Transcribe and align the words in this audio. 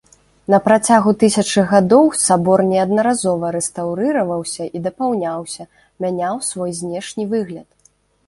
На 0.51 0.57
працягу 0.67 1.11
тысячы 1.23 1.65
гадоў 1.71 2.05
сабор 2.27 2.63
неаднаразова 2.71 3.51
рэстаўрыраваўся 3.55 4.63
і 4.79 4.83
дапаўняўся, 4.87 5.63
мяняў 6.07 6.35
свой 6.49 6.71
знешні 6.81 7.23
выгляд. 7.35 7.65